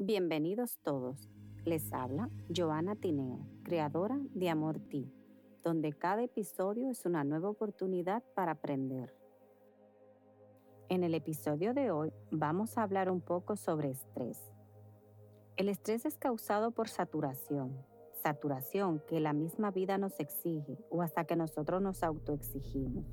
[0.00, 1.30] Bienvenidos todos.
[1.64, 5.08] Les habla Joana Tineo, creadora de Amor Ti,
[5.62, 9.14] donde cada episodio es una nueva oportunidad para aprender.
[10.88, 14.52] En el episodio de hoy vamos a hablar un poco sobre estrés.
[15.56, 17.86] El estrés es causado por saturación,
[18.20, 23.06] saturación que la misma vida nos exige o hasta que nosotros nos autoexigimos.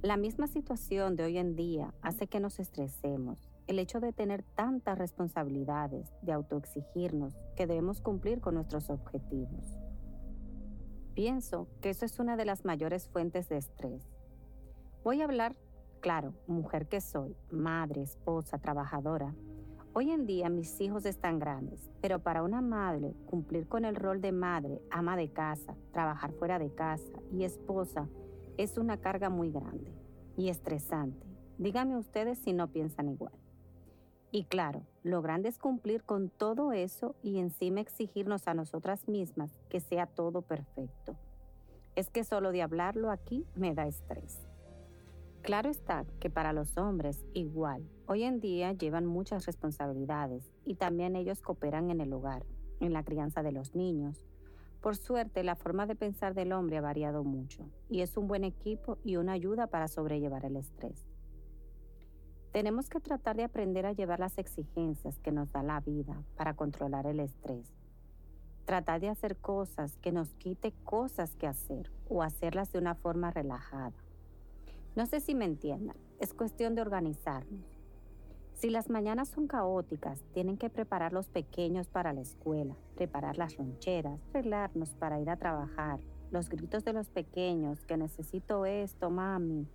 [0.00, 4.42] La misma situación de hoy en día hace que nos estresemos el hecho de tener
[4.56, 9.78] tantas responsabilidades, de autoexigirnos que debemos cumplir con nuestros objetivos.
[11.14, 14.02] Pienso que eso es una de las mayores fuentes de estrés.
[15.04, 15.54] Voy a hablar,
[16.00, 19.36] claro, mujer que soy, madre, esposa, trabajadora.
[19.92, 24.20] Hoy en día mis hijos están grandes, pero para una madre cumplir con el rol
[24.20, 28.08] de madre, ama de casa, trabajar fuera de casa y esposa
[28.56, 29.94] es una carga muy grande
[30.36, 31.24] y estresante.
[31.58, 33.32] Díganme ustedes si no piensan igual.
[34.32, 39.50] Y claro, lo grande es cumplir con todo eso y encima exigirnos a nosotras mismas
[39.68, 41.16] que sea todo perfecto.
[41.96, 44.38] Es que solo de hablarlo aquí me da estrés.
[45.42, 51.16] Claro está que para los hombres igual, hoy en día llevan muchas responsabilidades y también
[51.16, 52.44] ellos cooperan en el hogar,
[52.78, 54.24] en la crianza de los niños.
[54.80, 58.44] Por suerte, la forma de pensar del hombre ha variado mucho y es un buen
[58.44, 61.09] equipo y una ayuda para sobrellevar el estrés.
[62.52, 66.54] Tenemos que tratar de aprender a llevar las exigencias que nos da la vida para
[66.54, 67.72] controlar el estrés.
[68.64, 73.30] Tratar de hacer cosas que nos quite cosas que hacer o hacerlas de una forma
[73.30, 73.92] relajada.
[74.96, 77.64] No sé si me entiendan, es cuestión de organizarnos.
[78.54, 83.56] Si las mañanas son caóticas, tienen que preparar los pequeños para la escuela, preparar las
[83.56, 86.00] roncheras, arreglarnos para ir a trabajar,
[86.32, 89.68] los gritos de los pequeños, que necesito esto, mami,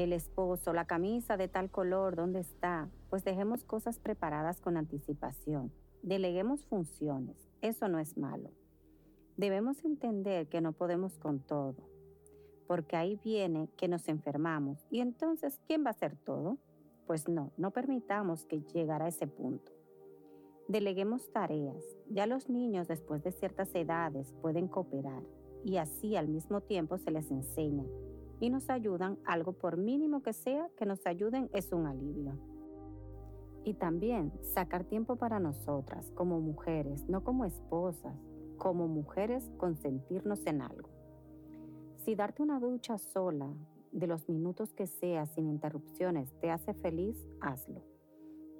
[0.00, 2.88] el esposo, la camisa de tal color, ¿dónde está?
[3.08, 5.72] Pues dejemos cosas preparadas con anticipación.
[6.02, 7.36] Deleguemos funciones.
[7.60, 8.50] Eso no es malo.
[9.36, 11.88] Debemos entender que no podemos con todo,
[12.66, 14.86] porque ahí viene que nos enfermamos.
[14.90, 16.58] Y entonces, ¿quién va a hacer todo?
[17.06, 19.72] Pues no, no permitamos que llegara a ese punto.
[20.68, 21.84] Deleguemos tareas.
[22.08, 25.22] Ya los niños después de ciertas edades pueden cooperar
[25.64, 27.84] y así al mismo tiempo se les enseña
[28.40, 32.38] y nos ayudan, algo por mínimo que sea, que nos ayuden es un alivio.
[33.64, 38.16] Y también sacar tiempo para nosotras como mujeres, no como esposas,
[38.56, 40.88] como mujeres consentirnos en algo.
[41.96, 43.52] Si darte una ducha sola,
[43.92, 47.82] de los minutos que sea, sin interrupciones, te hace feliz, hazlo.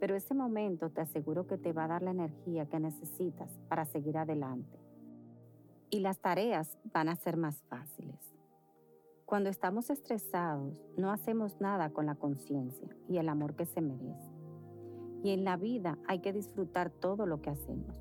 [0.01, 3.85] Pero ese momento te aseguro que te va a dar la energía que necesitas para
[3.85, 4.79] seguir adelante.
[5.91, 8.40] Y las tareas van a ser más fáciles.
[9.31, 14.35] Cuando estamos estresados, no hacemos nada con la conciencia y el amor que se merece.
[15.23, 17.95] Y en la vida hay que disfrutar todo lo que hacemos.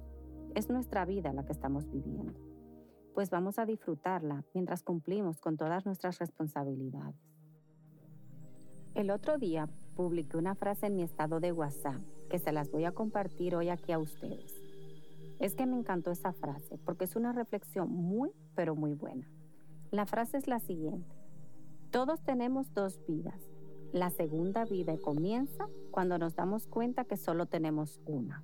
[0.55, 2.33] Es nuestra vida la que estamos viviendo.
[3.13, 7.21] Pues vamos a disfrutarla mientras cumplimos con todas nuestras responsabilidades.
[8.95, 12.01] El otro día publiqué una frase en mi estado de WhatsApp
[12.31, 14.51] que se las voy a compartir hoy aquí a ustedes.
[15.39, 19.29] Es que me encantó esa frase porque es una reflexión muy, pero muy buena.
[19.91, 21.18] La frase es la siguiente.
[21.91, 23.49] Todos tenemos dos vidas.
[23.93, 28.43] La segunda vida comienza cuando nos damos cuenta que solo tenemos una.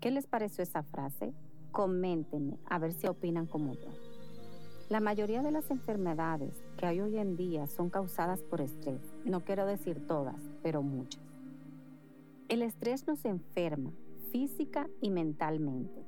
[0.00, 1.32] ¿Qué les pareció esa frase?
[1.70, 3.90] Coméntenme a ver si opinan como yo.
[4.88, 9.02] La mayoría de las enfermedades que hay hoy en día son causadas por estrés.
[9.24, 11.22] No quiero decir todas, pero muchas.
[12.48, 13.92] El estrés nos enferma
[14.32, 16.05] física y mentalmente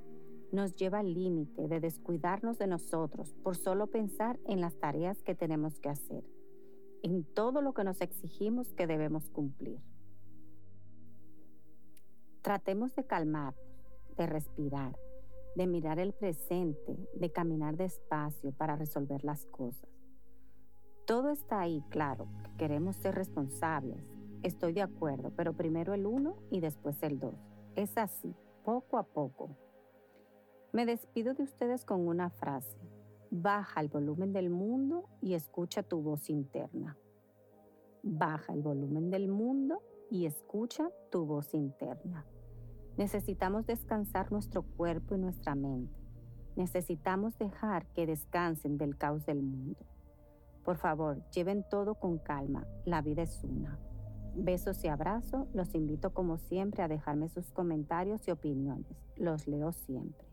[0.52, 5.34] nos lleva al límite de descuidarnos de nosotros por solo pensar en las tareas que
[5.34, 6.24] tenemos que hacer,
[7.02, 9.80] en todo lo que nos exigimos que debemos cumplir.
[12.42, 13.62] Tratemos de calmarnos,
[14.16, 14.96] de respirar,
[15.54, 19.88] de mirar el presente, de caminar despacio para resolver las cosas.
[21.04, 24.04] Todo está ahí, claro, que queremos ser responsables.
[24.42, 27.34] Estoy de acuerdo, pero primero el uno y después el dos.
[27.74, 28.34] Es así,
[28.64, 29.56] poco a poco,
[30.78, 32.78] me despido de ustedes con una frase.
[33.32, 36.96] Baja el volumen del mundo y escucha tu voz interna.
[38.04, 42.24] Baja el volumen del mundo y escucha tu voz interna.
[42.96, 45.98] Necesitamos descansar nuestro cuerpo y nuestra mente.
[46.54, 49.84] Necesitamos dejar que descansen del caos del mundo.
[50.64, 52.68] Por favor, lleven todo con calma.
[52.84, 53.80] La vida es una.
[54.36, 55.48] Besos y abrazos.
[55.52, 58.96] Los invito como siempre a dejarme sus comentarios y opiniones.
[59.16, 60.27] Los leo siempre.